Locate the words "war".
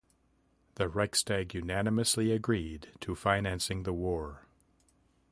3.93-4.47